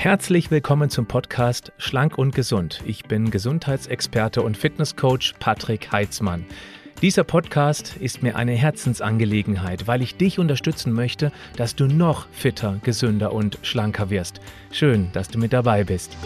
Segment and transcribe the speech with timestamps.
[0.00, 2.84] Herzlich willkommen zum Podcast Schlank und Gesund.
[2.86, 6.46] Ich bin Gesundheitsexperte und Fitnesscoach Patrick Heitzmann.
[7.02, 12.78] Dieser Podcast ist mir eine Herzensangelegenheit, weil ich dich unterstützen möchte, dass du noch fitter,
[12.84, 14.40] gesünder und schlanker wirst.
[14.70, 16.16] Schön, dass du mit dabei bist.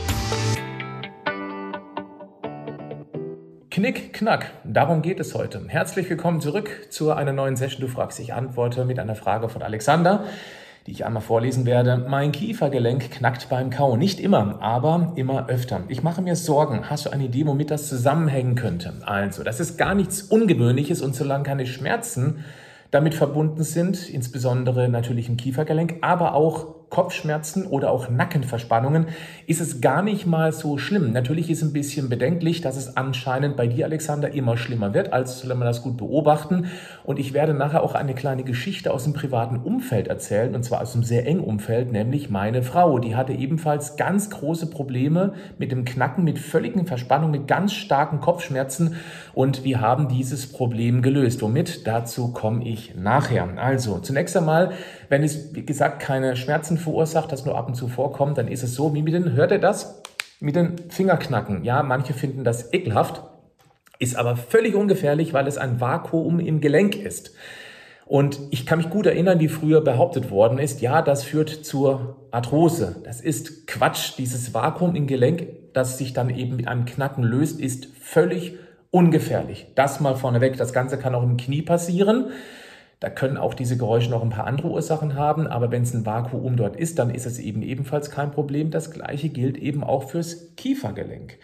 [3.70, 5.64] Knick, knack, darum geht es heute.
[5.66, 7.80] Herzlich willkommen zurück zu einer neuen Session.
[7.80, 10.26] Du fragst, ich antworte mit einer Frage von Alexander
[10.86, 11.96] die ich einmal vorlesen werde.
[12.08, 13.98] Mein Kiefergelenk knackt beim Kauen.
[13.98, 15.82] Nicht immer, aber immer öfter.
[15.88, 16.90] Ich mache mir Sorgen.
[16.90, 18.94] Hast du eine Idee, womit das zusammenhängen könnte?
[19.04, 22.44] Also, das ist gar nichts Ungewöhnliches und solange keine Schmerzen
[22.90, 29.06] damit verbunden sind, insbesondere natürlich im Kiefergelenk, aber auch Kopfschmerzen oder auch Nackenverspannungen,
[29.46, 31.12] ist es gar nicht mal so schlimm.
[31.12, 35.40] Natürlich ist ein bisschen bedenklich, dass es anscheinend bei dir, Alexander, immer schlimmer wird, als
[35.40, 36.66] soll man das gut beobachten.
[37.02, 40.82] Und ich werde nachher auch eine kleine Geschichte aus dem privaten Umfeld erzählen, und zwar
[40.82, 42.98] aus einem sehr engen Umfeld, nämlich meine Frau.
[42.98, 48.20] Die hatte ebenfalls ganz große Probleme mit dem Knacken, mit völligen Verspannungen, mit ganz starken
[48.20, 48.96] Kopfschmerzen.
[49.32, 51.40] Und wir haben dieses Problem gelöst.
[51.40, 51.86] Womit?
[51.86, 53.48] Dazu komme ich nachher.
[53.56, 54.72] Also, zunächst einmal,
[55.12, 58.62] wenn es, wie gesagt, keine Schmerzen verursacht, das nur ab und zu vorkommt, dann ist
[58.62, 60.00] es so, wie mit den, hört ihr das?
[60.40, 61.64] Mit den Fingerknacken.
[61.64, 63.22] Ja, manche finden das ekelhaft,
[63.98, 67.34] ist aber völlig ungefährlich, weil es ein Vakuum im Gelenk ist.
[68.06, 72.16] Und ich kann mich gut erinnern, wie früher behauptet worden ist, ja, das führt zur
[72.30, 72.96] Arthrose.
[73.04, 74.14] Das ist Quatsch.
[74.16, 78.56] Dieses Vakuum im Gelenk, das sich dann eben mit einem Knacken löst, ist völlig
[78.90, 79.66] ungefährlich.
[79.74, 80.56] Das mal vorneweg.
[80.56, 82.32] Das Ganze kann auch im Knie passieren.
[83.02, 86.06] Da können auch diese Geräusche noch ein paar andere Ursachen haben, aber wenn es ein
[86.06, 88.70] Vakuum dort ist, dann ist es eben ebenfalls kein Problem.
[88.70, 91.36] Das gleiche gilt eben auch fürs Kiefergelenk.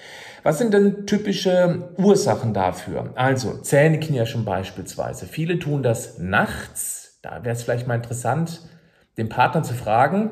[0.44, 3.10] Was sind denn typische Ursachen dafür?
[3.16, 5.26] Also Zähneknirschen beispielsweise.
[5.26, 7.18] Viele tun das nachts.
[7.22, 8.60] Da wäre es vielleicht mal interessant,
[9.16, 10.30] den Partner zu fragen,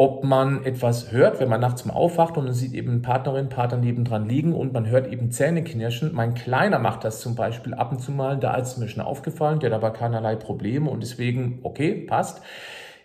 [0.00, 3.78] ob man etwas hört, wenn man nachts mal aufwacht und man sieht eben Partnerin, Partner
[3.78, 6.14] nebendran liegen und man hört eben Zähne knirschen.
[6.14, 9.02] Mein Kleiner macht das zum Beispiel ab und zu mal, da ist es mir schon
[9.02, 12.40] aufgefallen, der hat aber keinerlei Probleme und deswegen, okay, passt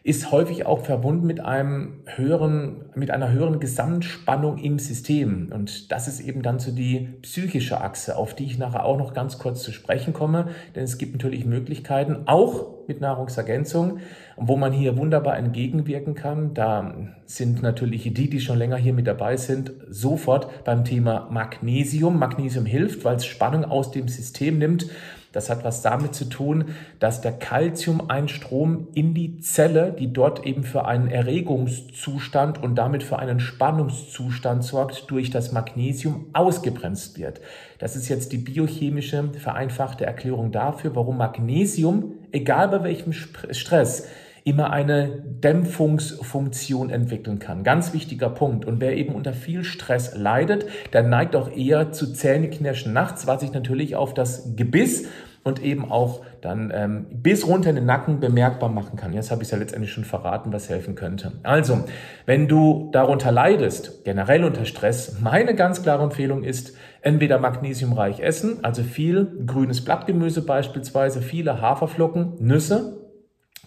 [0.05, 5.49] ist häufig auch verbunden mit einem höheren, mit einer höheren Gesamtspannung im System.
[5.53, 9.13] Und das ist eben dann so die psychische Achse, auf die ich nachher auch noch
[9.13, 10.49] ganz kurz zu sprechen komme.
[10.75, 13.99] Denn es gibt natürlich Möglichkeiten, auch mit Nahrungsergänzung,
[14.37, 16.53] wo man hier wunderbar entgegenwirken kann.
[16.53, 16.93] Da
[17.25, 22.19] sind natürlich die, die schon länger hier mit dabei sind, sofort beim Thema Magnesium.
[22.19, 24.87] Magnesium hilft, weil es Spannung aus dem System nimmt
[25.33, 26.65] das hat was damit zu tun,
[26.99, 33.17] dass der Calcium-Einstrom in die Zelle, die dort eben für einen Erregungszustand und damit für
[33.17, 37.41] einen Spannungszustand sorgt, durch das Magnesium ausgebremst wird.
[37.79, 44.07] Das ist jetzt die biochemische vereinfachte Erklärung dafür, warum Magnesium, egal bei welchem Stress,
[44.43, 47.63] immer eine Dämpfungsfunktion entwickeln kann.
[47.63, 48.65] Ganz wichtiger Punkt.
[48.65, 53.39] Und wer eben unter viel Stress leidet, der neigt auch eher zu Zähneknirschen nachts, was
[53.39, 55.07] sich natürlich auf das Gebiss
[55.43, 59.13] und eben auch dann ähm, bis runter in den Nacken bemerkbar machen kann.
[59.13, 61.33] Jetzt habe ich es ja letztendlich schon verraten, was helfen könnte.
[61.43, 61.83] Also,
[62.25, 68.63] wenn du darunter leidest, generell unter Stress, meine ganz klare Empfehlung ist, entweder magnesiumreich essen,
[68.63, 72.99] also viel grünes Blattgemüse beispielsweise, viele Haferflocken, Nüsse,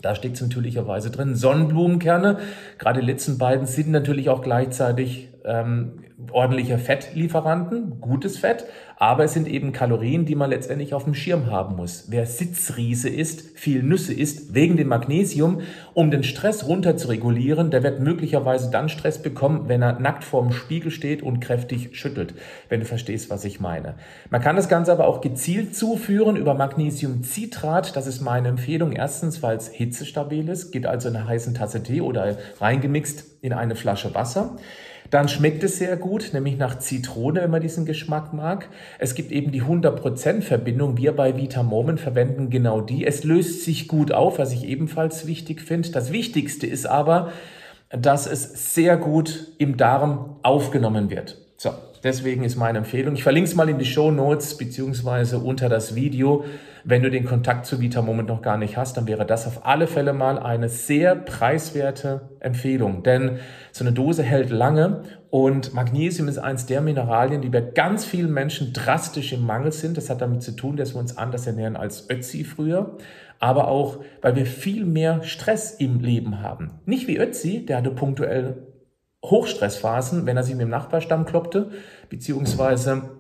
[0.02, 1.34] da steht es natürlicherweise drin.
[1.34, 2.38] Sonnenblumenkerne,
[2.78, 6.00] gerade die letzten beiden sind natürlich auch gleichzeitig ähm,
[6.30, 8.64] ordentliche Fettlieferanten, gutes Fett,
[8.96, 12.06] aber es sind eben Kalorien, die man letztendlich auf dem Schirm haben muss.
[12.08, 15.60] Wer Sitzriese isst, viel Nüsse isst, wegen dem Magnesium,
[15.92, 20.24] um den Stress runter zu regulieren, der wird möglicherweise dann Stress bekommen, wenn er nackt
[20.24, 22.34] vorm Spiegel steht und kräftig schüttelt,
[22.70, 23.96] wenn du verstehst, was ich meine.
[24.30, 27.94] Man kann das Ganze aber auch gezielt zuführen über Magnesiumcitrat.
[27.94, 28.92] Das ist meine Empfehlung.
[28.92, 33.52] Erstens, weil es hitzestabil ist, geht also in einer heißen Tasse Tee oder reingemixt in
[33.52, 34.56] eine Flasche Wasser.
[35.10, 38.68] Dann schmeckt es sehr gut, nämlich nach Zitrone, wenn man diesen Geschmack mag.
[38.98, 40.96] Es gibt eben die 100% Verbindung.
[40.96, 43.06] Wir bei Vitamomen verwenden genau die.
[43.06, 45.90] Es löst sich gut auf, was ich ebenfalls wichtig finde.
[45.90, 47.32] Das Wichtigste ist aber,
[47.90, 51.38] dass es sehr gut im Darm aufgenommen wird.
[51.56, 51.70] So,
[52.04, 53.14] deswegen ist meine Empfehlung.
[53.14, 56.44] Ich verlinke es mal in die Show Notes beziehungsweise unter das Video.
[56.84, 59.66] Wenn du den Kontakt zu Vita Moment noch gar nicht hast, dann wäre das auf
[59.66, 63.02] alle Fälle mal eine sehr preiswerte Empfehlung.
[63.02, 63.38] Denn
[63.72, 68.32] so eine Dose hält lange und Magnesium ist eins der Mineralien, die bei ganz vielen
[68.32, 69.96] Menschen drastisch im Mangel sind.
[69.96, 72.96] Das hat damit zu tun, dass wir uns anders ernähren als Ötzi früher
[73.38, 76.70] aber auch, weil wir viel mehr Stress im Leben haben.
[76.86, 78.65] Nicht wie Ötzi, der hatte punktuell
[79.24, 81.70] Hochstressphasen, wenn er sich mit dem Nachbarstamm kloppte,
[82.08, 83.10] beziehungsweise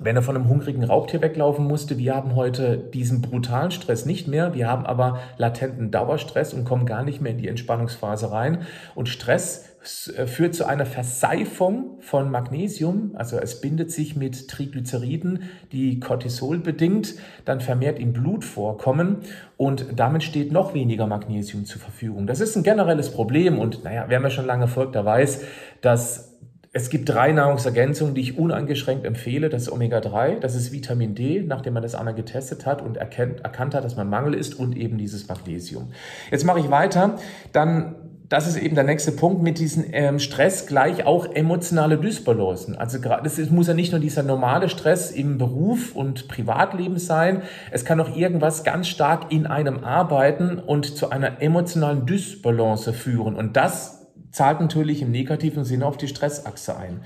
[0.00, 1.98] wenn er von einem hungrigen Raubtier weglaufen musste.
[1.98, 4.54] Wir haben heute diesen brutalen Stress nicht mehr.
[4.54, 8.66] Wir haben aber latenten Dauerstress und kommen gar nicht mehr in die Entspannungsphase rein.
[8.94, 15.98] Und Stress führt zu einer Verseifung von Magnesium, also es bindet sich mit Triglyceriden, die
[15.98, 17.14] Cortisol bedingt,
[17.44, 19.18] dann vermehrt im Blut vorkommen
[19.56, 22.28] und damit steht noch weniger Magnesium zur Verfügung.
[22.28, 25.42] Das ist ein generelles Problem und naja, wer mir schon lange folgt, der weiß,
[25.80, 26.32] dass
[26.74, 29.50] es gibt drei Nahrungsergänzungen, die ich uneingeschränkt empfehle.
[29.50, 33.40] Das ist Omega-3, das ist Vitamin D, nachdem man das einmal getestet hat und erkennt,
[33.40, 35.92] erkannt hat, dass man Mangel ist und eben dieses Magnesium.
[36.30, 37.18] Jetzt mache ich weiter.
[37.52, 37.96] Dann
[38.32, 42.76] das ist eben der nächste Punkt mit diesem ähm, Stress gleich auch emotionale Dysbalancen.
[42.76, 47.42] Also gerade es muss ja nicht nur dieser normale Stress im Beruf und Privatleben sein,
[47.72, 53.36] es kann auch irgendwas ganz stark in einem arbeiten und zu einer emotionalen Dysbalance führen
[53.36, 57.02] und das zahlt natürlich im negativen Sinne auf die Stressachse ein.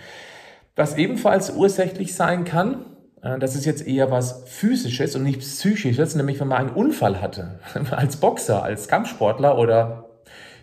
[0.76, 2.84] Was ebenfalls ursächlich sein kann,
[3.20, 7.20] äh, das ist jetzt eher was Physisches und nicht Psychisches, nämlich wenn man einen Unfall
[7.20, 7.58] hatte,
[7.90, 10.04] als Boxer, als Kampfsportler oder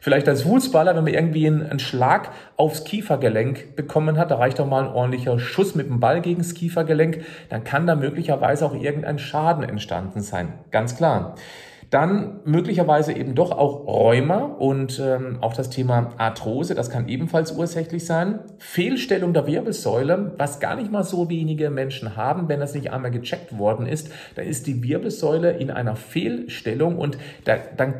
[0.03, 4.67] vielleicht als Fußballer, wenn man irgendwie einen, Schlag aufs Kiefergelenk bekommen hat, da reicht doch
[4.67, 8.75] mal ein ordentlicher Schuss mit dem Ball gegen das Kiefergelenk, dann kann da möglicherweise auch
[8.75, 10.55] irgendein Schaden entstanden sein.
[10.71, 11.35] Ganz klar.
[11.89, 17.51] Dann möglicherweise eben doch auch Rheuma und ähm, auch das Thema Arthrose, das kann ebenfalls
[17.53, 18.39] ursächlich sein.
[18.57, 23.11] Fehlstellung der Wirbelsäule, was gar nicht mal so wenige Menschen haben, wenn das nicht einmal
[23.11, 27.93] gecheckt worden ist, dann ist die Wirbelsäule in einer Fehlstellung und da, dann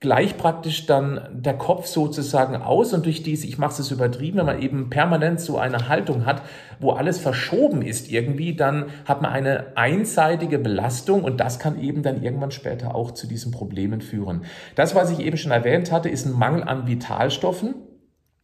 [0.00, 4.46] gleich praktisch dann der Kopf sozusagen aus und durch diese, ich mache es übertrieben, wenn
[4.46, 6.42] man eben permanent so eine Haltung hat,
[6.78, 12.04] wo alles verschoben ist irgendwie, dann hat man eine einseitige Belastung und das kann eben
[12.04, 14.44] dann irgendwann später auch zu diesen Problemen führen.
[14.76, 17.74] Das, was ich eben schon erwähnt hatte, ist ein Mangel an Vitalstoffen,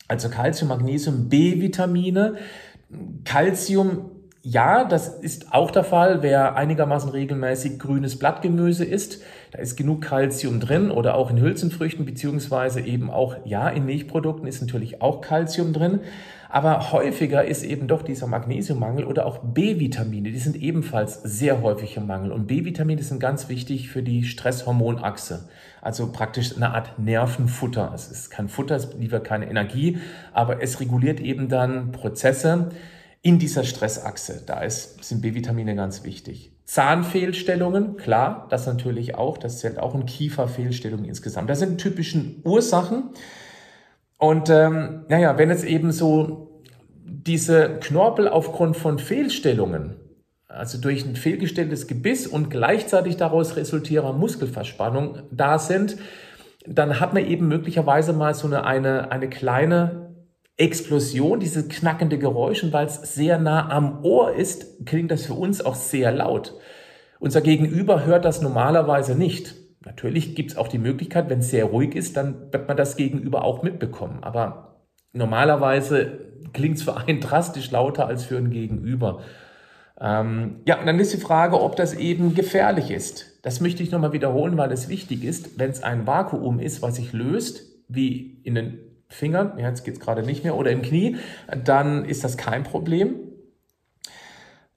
[0.08, 2.34] also Calcium, Magnesium, B-Vitamine.
[3.24, 4.10] Calcium
[4.46, 9.22] ja, das ist auch der Fall, wer einigermaßen regelmäßig grünes Blattgemüse isst.
[9.52, 14.46] Da ist genug Kalzium drin oder auch in Hülsenfrüchten beziehungsweise eben auch, ja, in Milchprodukten
[14.46, 16.00] ist natürlich auch Kalzium drin.
[16.50, 20.30] Aber häufiger ist eben doch dieser Magnesiummangel oder auch B-Vitamine.
[20.30, 22.30] Die sind ebenfalls sehr häufig im Mangel.
[22.30, 25.48] Und B-Vitamine sind ganz wichtig für die Stresshormonachse.
[25.80, 27.92] Also praktisch eine Art Nervenfutter.
[27.94, 29.98] Es ist kein Futter, es liefert keine Energie,
[30.34, 32.68] aber es reguliert eben dann Prozesse,
[33.24, 34.42] in dieser Stressachse.
[34.44, 36.52] Da ist, sind B-Vitamine ganz wichtig.
[36.66, 41.48] Zahnfehlstellungen, klar, das natürlich auch, das zählt auch in Kieferfehlstellungen insgesamt.
[41.48, 43.10] Das sind typischen Ursachen.
[44.18, 46.62] Und ähm, naja, wenn es eben so
[47.02, 49.96] diese Knorpel aufgrund von Fehlstellungen,
[50.46, 55.96] also durch ein fehlgestelltes Gebiss und gleichzeitig daraus resultierende Muskelverspannung da sind,
[56.66, 60.03] dann hat man eben möglicherweise mal so eine, eine, eine kleine
[60.56, 65.64] Explosion, diese knackende Geräusche, weil es sehr nah am Ohr ist, klingt das für uns
[65.64, 66.54] auch sehr laut.
[67.18, 69.54] Unser Gegenüber hört das normalerweise nicht.
[69.84, 72.96] Natürlich gibt es auch die Möglichkeit, wenn es sehr ruhig ist, dann wird man das
[72.96, 74.22] Gegenüber auch mitbekommen.
[74.22, 74.80] Aber
[75.12, 76.20] normalerweise
[76.52, 79.22] klingt es für einen drastisch lauter als für ein Gegenüber.
[80.00, 83.38] Ähm, ja, und dann ist die Frage, ob das eben gefährlich ist.
[83.42, 86.96] Das möchte ich nochmal wiederholen, weil es wichtig ist, wenn es ein Vakuum ist, was
[86.96, 88.78] sich löst, wie in den
[89.08, 91.16] Fingern, ja, jetzt geht es gerade nicht mehr, oder im Knie,
[91.64, 93.16] dann ist das kein Problem.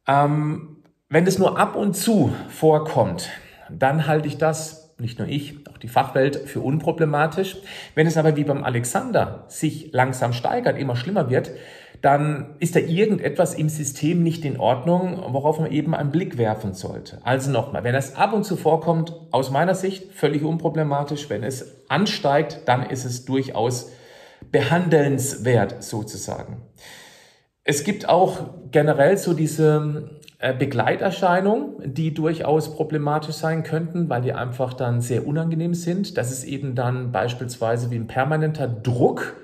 [0.08, 0.78] Ähm,
[1.10, 3.30] wenn es nur ab und zu vorkommt,
[3.70, 7.58] dann halte ich das, nicht nur ich, auch die Fachwelt, für unproblematisch.
[7.96, 11.52] Wenn es aber wie beim Alexander sich langsam steigert, immer schlimmer wird,
[12.02, 16.74] dann ist da irgendetwas im System nicht in Ordnung, worauf man eben einen Blick werfen
[16.74, 17.20] sollte.
[17.24, 21.30] Also nochmal, wenn es ab und zu vorkommt, aus meiner Sicht völlig unproblematisch.
[21.30, 23.92] Wenn es ansteigt, dann ist es durchaus
[24.52, 26.62] behandelnswert sozusagen.
[27.64, 34.34] Es gibt auch generell so diese äh, Begleiterscheinungen, die durchaus problematisch sein könnten, weil die
[34.34, 36.18] einfach dann sehr unangenehm sind.
[36.18, 39.36] Das ist eben dann beispielsweise wie ein permanenter Druck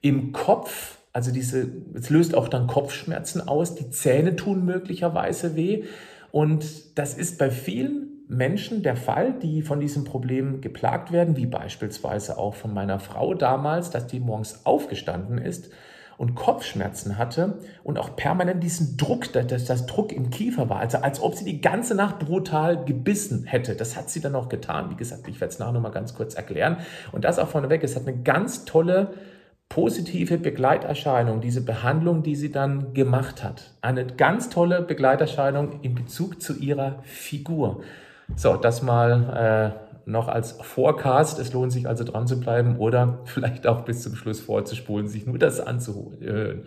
[0.00, 0.98] im Kopf.
[1.12, 3.74] Also diese, es löst auch dann Kopfschmerzen aus.
[3.74, 5.84] Die Zähne tun möglicherweise weh.
[6.30, 11.46] Und das ist bei vielen Menschen der Fall, die von diesem Problem geplagt werden, wie
[11.46, 15.70] beispielsweise auch von meiner Frau damals, dass die morgens aufgestanden ist
[16.16, 20.98] und Kopfschmerzen hatte und auch permanent diesen Druck, dass das Druck im Kiefer war, also
[20.98, 23.74] als ob sie die ganze Nacht brutal gebissen hätte.
[23.74, 24.90] Das hat sie dann auch getan.
[24.90, 26.78] Wie gesagt, ich werde es nachher nochmal ganz kurz erklären.
[27.12, 29.14] Und das auch vorneweg, es hat eine ganz tolle
[29.68, 33.72] positive Begleiterscheinung, diese Behandlung, die sie dann gemacht hat.
[33.80, 37.82] Eine ganz tolle Begleiterscheinung in Bezug zu ihrer Figur.
[38.36, 39.74] So, das mal
[40.06, 41.38] noch als Forecast.
[41.38, 45.26] Es lohnt sich also dran zu bleiben oder vielleicht auch bis zum Schluss vorzuspulen, sich
[45.26, 46.66] nur das anzuhören.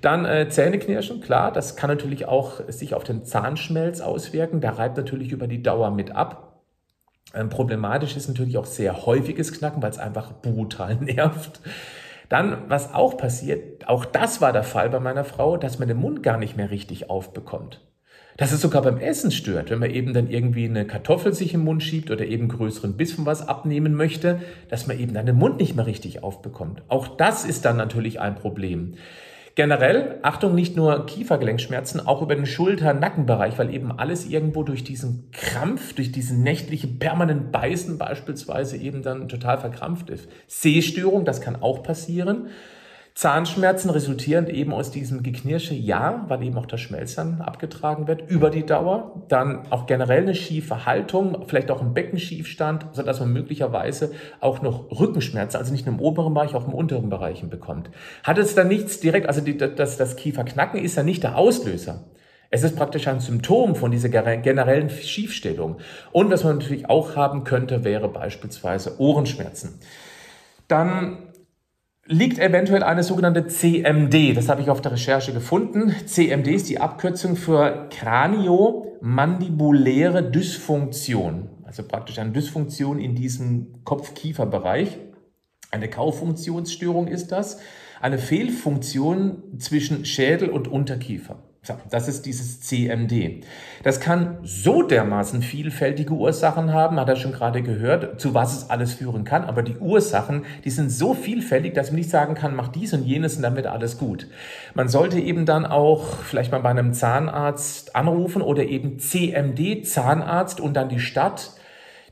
[0.00, 4.60] Dann äh, Zähneknirschen, klar, das kann natürlich auch sich auf den Zahnschmelz auswirken.
[4.60, 6.62] Der reibt natürlich über die Dauer mit ab.
[7.34, 11.60] Ähm, problematisch ist natürlich auch sehr häufiges Knacken, weil es einfach brutal nervt.
[12.28, 15.98] Dann, was auch passiert, auch das war der Fall bei meiner Frau, dass man den
[15.98, 17.80] Mund gar nicht mehr richtig aufbekommt.
[18.36, 21.62] Dass es sogar beim Essen stört, wenn man eben dann irgendwie eine Kartoffel sich im
[21.62, 25.36] Mund schiebt oder eben größeren Biss von was abnehmen möchte, dass man eben dann den
[25.36, 26.82] Mund nicht mehr richtig aufbekommt.
[26.88, 28.94] Auch das ist dann natürlich ein Problem.
[29.56, 35.30] Generell, Achtung, nicht nur Kiefergelenkschmerzen, auch über den Schulter-Nackenbereich, weil eben alles irgendwo durch diesen
[35.30, 40.28] Krampf, durch diesen nächtlichen permanenten Beißen beispielsweise eben dann total verkrampft ist.
[40.48, 42.48] Sehstörung, das kann auch passieren.
[43.14, 48.50] Zahnschmerzen resultierend eben aus diesem Geknirsche, ja, weil eben auch das Schmelzern abgetragen wird über
[48.50, 49.22] die Dauer.
[49.28, 54.90] Dann auch generell eine schiefe Haltung, vielleicht auch ein Beckenschiefstand, sodass man möglicherweise auch noch
[54.90, 57.88] Rückenschmerzen, also nicht nur im oberen Bereich, auch im unteren Bereichen bekommt.
[58.24, 62.02] Hat es dann nichts direkt, also die, das, das Kieferknacken ist ja nicht der Auslöser.
[62.50, 65.78] Es ist praktisch ein Symptom von dieser generellen Schiefstellung.
[66.10, 69.78] Und was man natürlich auch haben könnte, wäre beispielsweise Ohrenschmerzen.
[70.68, 71.18] Dann
[72.06, 74.34] liegt eventuell eine sogenannte CMD.
[74.36, 75.94] Das habe ich auf der Recherche gefunden.
[76.06, 81.48] CMD ist die Abkürzung für Kraniomandibuläre Dysfunktion.
[81.64, 84.98] Also praktisch eine Dysfunktion in diesem Kopf-Kiefer-Bereich.
[85.70, 87.58] Eine Kauffunktionsstörung ist das.
[88.00, 91.38] Eine Fehlfunktion zwischen Schädel und Unterkiefer.
[91.90, 93.44] Das ist dieses CMD.
[93.82, 98.70] Das kann so dermaßen vielfältige Ursachen haben, hat er schon gerade gehört, zu was es
[98.70, 99.44] alles führen kann.
[99.44, 103.04] Aber die Ursachen, die sind so vielfältig, dass man nicht sagen kann, mach dies und
[103.04, 104.28] jenes und dann wird alles gut.
[104.74, 110.60] Man sollte eben dann auch vielleicht mal bei einem Zahnarzt anrufen oder eben CMD, Zahnarzt
[110.60, 111.52] und dann die Stadt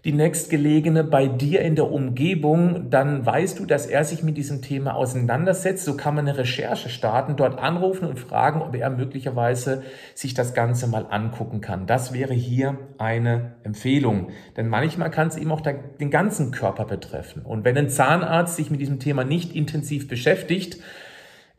[0.05, 4.61] die nächstgelegene bei dir in der Umgebung, dann weißt du, dass er sich mit diesem
[4.61, 5.85] Thema auseinandersetzt.
[5.85, 10.55] So kann man eine Recherche starten, dort anrufen und fragen, ob er möglicherweise sich das
[10.55, 11.87] Ganze mal angucken kann.
[11.87, 14.31] Das wäre hier eine Empfehlung.
[14.57, 17.43] Denn manchmal kann es eben auch den ganzen Körper betreffen.
[17.43, 20.79] Und wenn ein Zahnarzt sich mit diesem Thema nicht intensiv beschäftigt,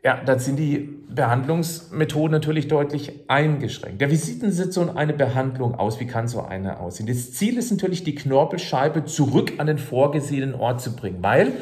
[0.04, 4.02] ja, dann sind die Behandlungsmethoden natürlich deutlich eingeschränkt.
[4.02, 5.98] Ja, wie sieht denn so eine Behandlung aus?
[5.98, 7.06] Wie kann so eine aussehen?
[7.06, 11.52] Das Ziel ist natürlich, die Knorpelscheibe zurück an den vorgesehenen Ort zu bringen, weil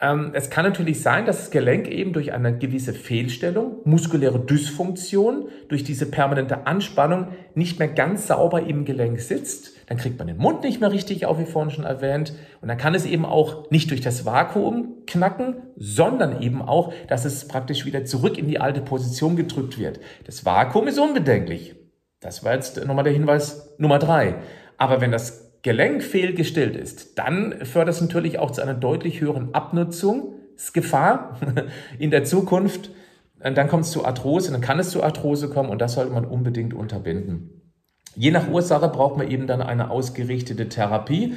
[0.00, 5.48] ähm, es kann natürlich sein, dass das Gelenk eben durch eine gewisse Fehlstellung, muskuläre Dysfunktion,
[5.68, 9.71] durch diese permanente Anspannung nicht mehr ganz sauber im Gelenk sitzt.
[9.86, 12.32] Dann kriegt man den Mund nicht mehr richtig auf, wie vorhin schon erwähnt.
[12.60, 17.24] Und dann kann es eben auch nicht durch das Vakuum knacken, sondern eben auch, dass
[17.24, 20.00] es praktisch wieder zurück in die alte Position gedrückt wird.
[20.24, 21.74] Das Vakuum ist unbedenklich.
[22.20, 24.36] Das war jetzt nochmal der Hinweis Nummer drei.
[24.78, 29.54] Aber wenn das Gelenk fehlgestellt ist, dann fördert es natürlich auch zu einer deutlich höheren
[29.54, 31.38] Abnutzungsgefahr
[31.98, 32.90] in der Zukunft.
[33.38, 36.24] Dann kommt es zu Arthrose, dann kann es zu Arthrose kommen und das sollte man
[36.24, 37.61] unbedingt unterbinden.
[38.14, 41.34] Je nach Ursache braucht man eben dann eine ausgerichtete Therapie.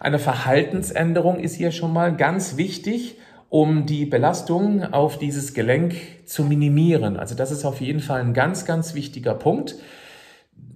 [0.00, 3.16] Eine Verhaltensänderung ist hier schon mal ganz wichtig,
[3.48, 5.94] um die Belastung auf dieses Gelenk
[6.26, 7.16] zu minimieren.
[7.16, 9.76] Also das ist auf jeden Fall ein ganz, ganz wichtiger Punkt.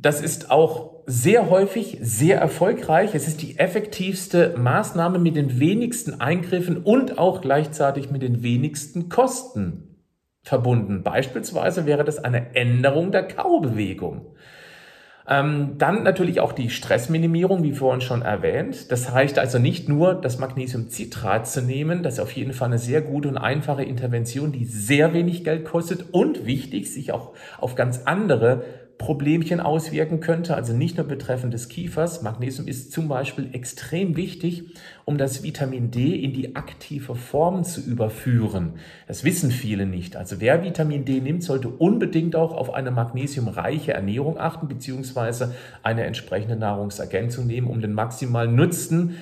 [0.01, 3.15] Das ist auch sehr häufig sehr erfolgreich.
[3.15, 9.09] Es ist die effektivste Maßnahme mit den wenigsten Eingriffen und auch gleichzeitig mit den wenigsten
[9.09, 9.99] Kosten
[10.43, 11.03] verbunden.
[11.03, 14.35] Beispielsweise wäre das eine Änderung der Kaubewegung.
[15.29, 18.91] Ähm, dann natürlich auch die Stressminimierung, wie vorhin schon erwähnt.
[18.91, 22.79] Das heißt also nicht nur das Magnesiumcitrat zu nehmen, das ist auf jeden Fall eine
[22.79, 27.77] sehr gute und einfache Intervention, die sehr wenig Geld kostet und wichtig, sich auch auf
[27.77, 28.65] ganz andere
[29.03, 32.23] Problemchen auswirken könnte, also nicht nur betreffend des Kiefers.
[32.23, 37.81] Magnesium ist zum Beispiel extrem wichtig, um das Vitamin D in die aktive Form zu
[37.81, 38.75] überführen.
[39.09, 40.15] Das wissen viele nicht.
[40.15, 46.05] Also wer Vitamin D nimmt, sollte unbedingt auch auf eine magnesiumreiche Ernährung achten, beziehungsweise eine
[46.05, 49.17] entsprechende Nahrungsergänzung nehmen, um den maximalen Nutzen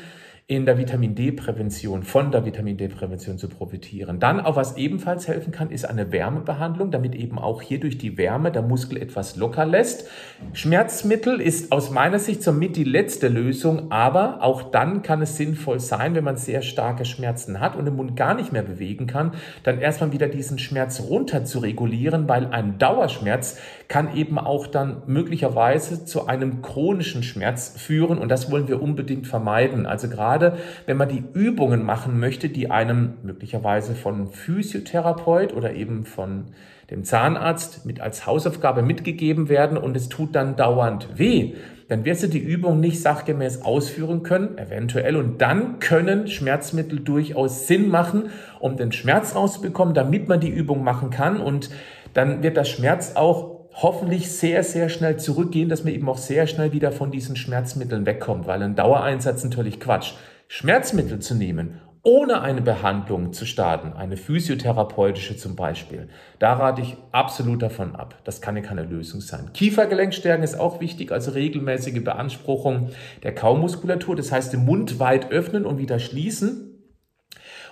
[0.50, 4.19] in der Vitamin D-Prävention, von der Vitamin D-Prävention zu profitieren.
[4.19, 8.19] Dann auch was ebenfalls helfen kann, ist eine Wärmebehandlung, damit eben auch hier durch die
[8.19, 10.09] Wärme der Muskel etwas locker lässt.
[10.52, 15.78] Schmerzmittel ist aus meiner Sicht somit die letzte Lösung, aber auch dann kann es sinnvoll
[15.78, 19.35] sein, wenn man sehr starke Schmerzen hat und den Mund gar nicht mehr bewegen kann,
[19.62, 25.02] dann erstmal wieder diesen Schmerz runter zu regulieren, weil ein Dauerschmerz kann eben auch dann
[25.07, 29.87] möglicherweise zu einem chronischen Schmerz führen und das wollen wir unbedingt vermeiden.
[29.87, 35.75] Also gerade gerade wenn man die Übungen machen möchte, die einem möglicherweise von Physiotherapeut oder
[35.75, 36.47] eben von
[36.90, 41.54] dem Zahnarzt mit als Hausaufgabe mitgegeben werden und es tut dann dauernd weh,
[41.88, 45.16] dann wirst du die Übung nicht sachgemäß ausführen können, eventuell.
[45.16, 48.30] Und dann können Schmerzmittel durchaus Sinn machen,
[48.61, 51.40] um den Schmerz rauszubekommen, damit man die Übung machen kann.
[51.40, 51.70] Und
[52.14, 56.47] dann wird der Schmerz auch hoffentlich sehr, sehr schnell zurückgehen, dass man eben auch sehr
[56.47, 60.12] schnell wieder von diesen Schmerzmitteln wegkommt, weil ein Dauereinsatz natürlich Quatsch.
[60.49, 66.09] Schmerzmittel zu nehmen ohne eine Behandlung zu starten, eine physiotherapeutische zum Beispiel,
[66.39, 68.19] da rate ich absolut davon ab.
[68.25, 69.53] Das kann ja keine Lösung sein.
[69.53, 72.91] Kiefergelenkstärken ist auch wichtig, also regelmäßige Beanspruchung
[73.23, 76.69] der Kaumuskulatur, das heißt den Mund weit öffnen und wieder schließen.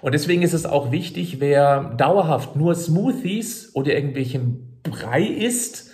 [0.02, 5.90] Und deswegen ist es auch wichtig, wer dauerhaft nur Smoothies oder irgendwelchen Brei isst,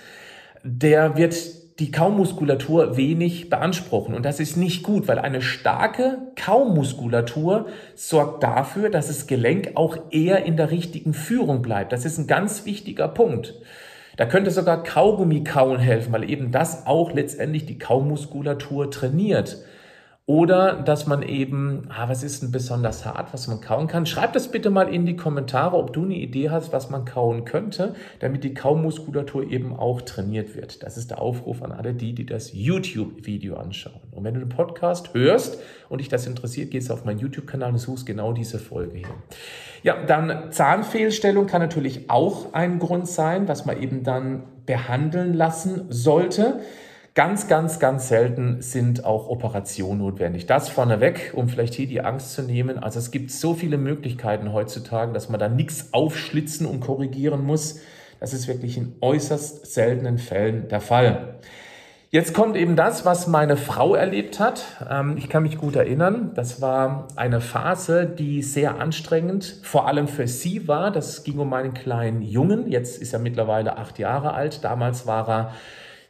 [0.63, 1.35] der wird
[1.81, 4.15] die Kaumuskulatur wenig beanspruchen.
[4.15, 9.97] Und das ist nicht gut, weil eine starke Kaumuskulatur sorgt dafür, dass das Gelenk auch
[10.11, 11.93] eher in der richtigen Führung bleibt.
[11.93, 13.55] Das ist ein ganz wichtiger Punkt.
[14.17, 19.59] Da könnte sogar Kaugummi kauen helfen, weil eben das auch letztendlich die Kaumuskulatur trainiert.
[20.27, 24.07] Oder dass man eben, ah, was ist denn besonders hart, was man kauen kann?
[24.07, 27.45] Schreib das bitte mal in die Kommentare, ob du eine Idee hast, was man kauen
[27.45, 30.83] könnte, damit die Kaumuskulatur eben auch trainiert wird.
[30.83, 34.01] Das ist der Aufruf an alle die, die das YouTube-Video anschauen.
[34.13, 35.59] Und wenn du den Podcast hörst
[35.91, 39.15] und dich das interessiert, gehst du auf meinen YouTube-Kanal und suchst genau diese Folge hier.
[39.83, 45.85] Ja, dann Zahnfehlstellung kann natürlich auch ein Grund sein, was man eben dann behandeln lassen
[45.91, 46.61] sollte.
[47.15, 50.47] Ganz, ganz, ganz selten sind auch Operationen notwendig.
[50.47, 52.77] Das vorneweg, um vielleicht hier die Angst zu nehmen.
[52.77, 57.79] Also es gibt so viele Möglichkeiten heutzutage, dass man da nichts aufschlitzen und korrigieren muss.
[58.19, 61.37] Das ist wirklich in äußerst seltenen Fällen der Fall.
[62.11, 64.65] Jetzt kommt eben das, was meine Frau erlebt hat.
[64.91, 66.33] Ähm, ich kann mich gut erinnern.
[66.35, 70.91] Das war eine Phase, die sehr anstrengend, vor allem für sie war.
[70.91, 72.69] Das ging um meinen kleinen Jungen.
[72.69, 74.65] Jetzt ist er mittlerweile acht Jahre alt.
[74.65, 75.55] Damals war er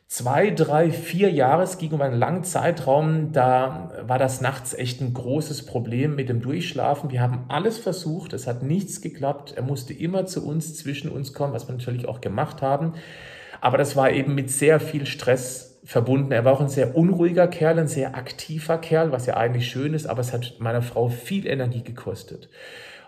[0.07, 5.01] zwei, drei, vier Jahre, es ging um einen langen Zeitraum, da war das nachts echt
[5.01, 7.11] ein großes Problem mit dem Durchschlafen.
[7.11, 9.55] Wir haben alles versucht, es hat nichts geklappt.
[9.57, 12.93] Er musste immer zu uns, zwischen uns kommen, was wir natürlich auch gemacht haben.
[13.61, 16.33] Aber das war eben mit sehr viel Stress verbunden.
[16.33, 19.95] Er war auch ein sehr unruhiger Kerl, ein sehr aktiver Kerl, was ja eigentlich schön
[19.95, 22.49] ist, aber es hat meiner Frau viel Energie gekostet.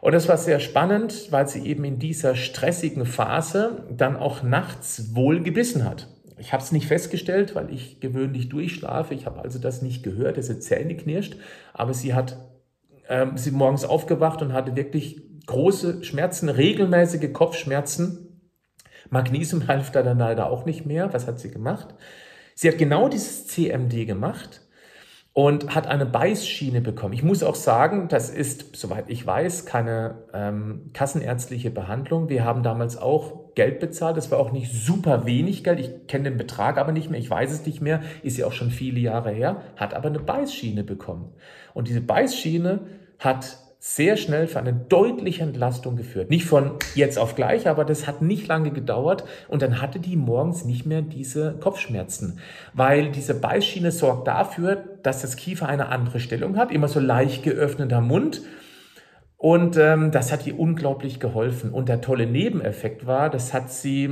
[0.00, 5.14] Und das war sehr spannend, weil sie eben in dieser stressigen Phase dann auch nachts
[5.14, 6.08] wohl gebissen hat.
[6.38, 9.14] Ich habe es nicht festgestellt, weil ich gewöhnlich durchschlafe.
[9.14, 11.36] Ich habe also das nicht gehört, dass sie Zähne knirscht.
[11.72, 12.36] Aber sie hat
[13.08, 18.40] ähm, sie morgens aufgewacht und hatte wirklich große Schmerzen, regelmäßige Kopfschmerzen.
[19.10, 21.12] Magnesium half da dann leider auch nicht mehr.
[21.12, 21.94] Was hat sie gemacht?
[22.54, 24.62] Sie hat genau dieses CMD gemacht
[25.32, 27.12] und hat eine Beißschiene bekommen.
[27.12, 32.28] Ich muss auch sagen, das ist, soweit ich weiß, keine ähm, kassenärztliche Behandlung.
[32.28, 34.16] Wir haben damals auch Geld bezahlt.
[34.16, 35.80] Das war auch nicht super wenig Geld.
[35.80, 37.18] Ich kenne den Betrag aber nicht mehr.
[37.18, 38.02] Ich weiß es nicht mehr.
[38.22, 39.62] Ist ja auch schon viele Jahre her.
[39.74, 41.32] Hat aber eine Beißschiene bekommen.
[41.74, 42.80] Und diese Beißschiene
[43.18, 46.28] hat sehr schnell für eine deutliche Entlastung geführt.
[46.28, 50.16] Nicht von jetzt auf gleich, aber das hat nicht lange gedauert und dann hatte die
[50.16, 52.40] morgens nicht mehr diese Kopfschmerzen,
[52.72, 57.44] weil diese Beißschiene sorgt dafür, dass das Kiefer eine andere Stellung hat, immer so leicht
[57.44, 58.42] geöffneter Mund
[59.46, 61.70] und ähm, das hat ihr unglaublich geholfen.
[61.70, 64.10] Und der tolle Nebeneffekt war, das hat sie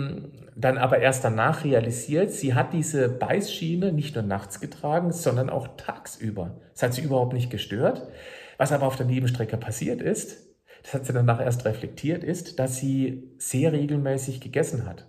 [0.54, 5.70] dann aber erst danach realisiert, sie hat diese Beißschiene nicht nur nachts getragen, sondern auch
[5.76, 6.60] tagsüber.
[6.74, 8.06] Das hat sie überhaupt nicht gestört.
[8.58, 10.36] Was aber auf der Nebenstrecke passiert ist,
[10.84, 15.08] das hat sie danach erst reflektiert, ist, dass sie sehr regelmäßig gegessen hat.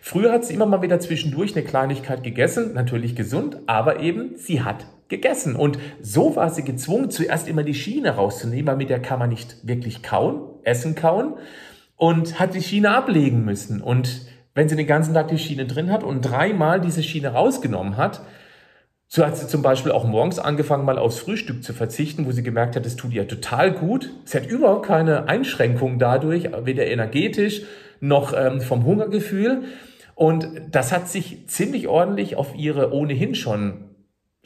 [0.00, 4.62] Früher hat sie immer mal wieder zwischendurch eine Kleinigkeit gegessen, natürlich gesund, aber eben sie
[4.62, 5.56] hat gegessen.
[5.56, 9.30] Und so war sie gezwungen, zuerst immer die Schiene rauszunehmen, weil mit der kann man
[9.30, 11.34] nicht wirklich kauen, essen kauen
[11.96, 13.80] und hat die Schiene ablegen müssen.
[13.80, 17.96] Und wenn sie den ganzen Tag die Schiene drin hat und dreimal diese Schiene rausgenommen
[17.96, 18.22] hat,
[19.10, 22.42] so hat sie zum Beispiel auch morgens angefangen, mal aufs Frühstück zu verzichten, wo sie
[22.42, 24.10] gemerkt hat, das tut ihr total gut.
[24.24, 27.62] Sie hat überhaupt keine Einschränkungen dadurch, weder energetisch
[28.00, 29.62] noch ähm, vom Hungergefühl.
[30.14, 33.87] Und das hat sich ziemlich ordentlich auf ihre ohnehin schon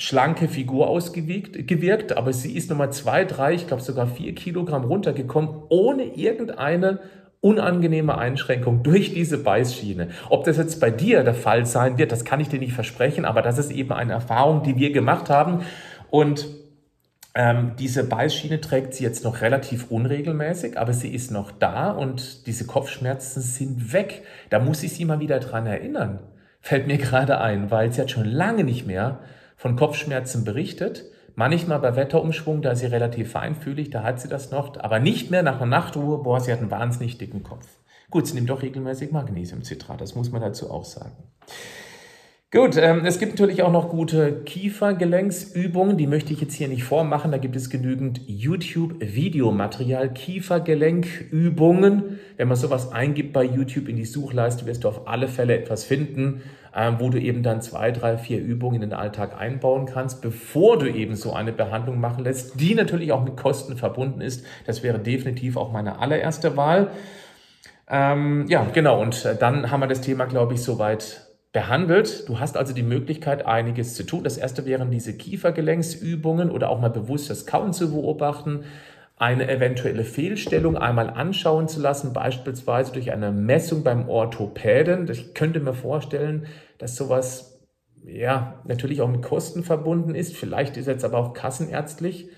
[0.02, 5.62] schlanke Figur ausgewirkt, aber sie ist nochmal zwei, drei, ich glaube sogar vier Kilogramm runtergekommen,
[5.68, 6.98] ohne irgendeine
[7.40, 10.08] unangenehme Einschränkung durch diese Beißschiene.
[10.28, 13.24] Ob das jetzt bei dir der Fall sein wird, das kann ich dir nicht versprechen,
[13.24, 15.60] aber das ist eben eine Erfahrung, die wir gemacht haben.
[16.10, 16.48] Und
[17.36, 22.48] ähm, diese Beißschiene trägt sie jetzt noch relativ unregelmäßig, aber sie ist noch da und
[22.48, 24.24] diese Kopfschmerzen sind weg.
[24.50, 26.18] Da muss ich sie mal wieder dran erinnern.
[26.60, 29.20] Fällt mir gerade ein, weil sie hat schon lange nicht mehr
[29.62, 31.04] von Kopfschmerzen berichtet.
[31.36, 35.30] Manchmal bei Wetterumschwung, da ist sie relativ feinfühlig, da hat sie das noch, aber nicht
[35.30, 37.68] mehr nach einer Nachtruhe, boah, sie hat einen wahnsinnig dicken Kopf.
[38.10, 41.12] Gut, sie nimmt doch regelmäßig Magnesiumcitrat, das muss man dazu auch sagen.
[42.50, 46.84] Gut, ähm, es gibt natürlich auch noch gute Kiefergelenksübungen, die möchte ich jetzt hier nicht
[46.84, 47.30] vormachen.
[47.30, 52.18] Da gibt es genügend YouTube-Videomaterial, Kiefergelenkübungen.
[52.36, 55.84] Wenn man sowas eingibt bei YouTube in die Suchleiste, wirst du auf alle Fälle etwas
[55.84, 56.42] finden,
[56.74, 60.78] ähm, wo du eben dann zwei, drei, vier Übungen in den Alltag einbauen kannst, bevor
[60.78, 64.44] du eben so eine Behandlung machen lässt, die natürlich auch mit Kosten verbunden ist.
[64.66, 66.90] Das wäre definitiv auch meine allererste Wahl.
[67.90, 69.00] Ähm, ja, genau.
[69.00, 72.26] Und äh, dann haben wir das Thema, glaube ich, soweit behandelt.
[72.28, 74.24] Du hast also die Möglichkeit, einiges zu tun.
[74.24, 78.64] Das erste wären diese Kiefergelenksübungen oder auch mal bewusst das Kauen zu beobachten,
[79.22, 85.08] eine eventuelle Fehlstellung einmal anschauen zu lassen, beispielsweise durch eine Messung beim Orthopäden.
[85.08, 86.46] Ich könnte mir vorstellen,
[86.78, 87.62] dass sowas
[88.04, 90.36] ja natürlich auch mit Kosten verbunden ist.
[90.36, 92.30] Vielleicht ist jetzt aber auch kassenärztlich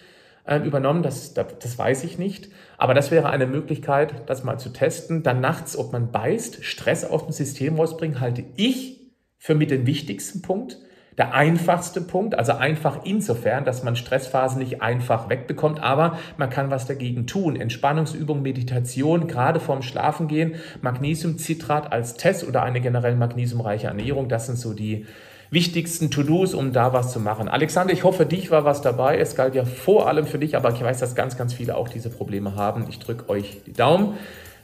[0.45, 2.51] äh, übernommen, das, das, das weiß ich nicht.
[2.77, 5.23] Aber das wäre eine Möglichkeit, das mal zu testen.
[5.23, 9.87] Dann nachts, ob man beißt, Stress auf dem System rausbringen, halte ich für mit den
[9.87, 10.77] wichtigsten Punkt.
[11.17, 16.71] Der einfachste Punkt, also einfach insofern, dass man Stressphasen nicht einfach wegbekommt, aber man kann
[16.71, 17.55] was dagegen tun.
[17.55, 24.59] Entspannungsübung, Meditation, gerade vorm Schlafengehen, Magnesiumcitrat als Test oder eine generell magnesiumreiche Ernährung, das sind
[24.59, 25.07] so die
[25.51, 27.49] wichtigsten To-Dos, um da was zu machen.
[27.49, 29.19] Alexander, ich hoffe, dich war was dabei.
[29.19, 31.89] Es galt ja vor allem für dich, aber ich weiß, dass ganz, ganz viele auch
[31.89, 32.87] diese Probleme haben.
[32.89, 34.15] Ich drücke euch die Daumen.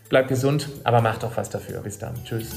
[0.09, 1.81] Bleibt gesund, aber macht auch was dafür.
[1.81, 2.15] Bis dann.
[2.25, 2.51] Tschüss.